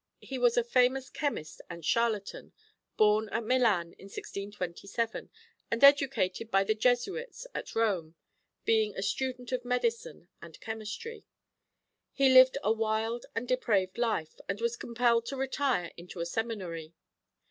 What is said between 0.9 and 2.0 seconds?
chemist and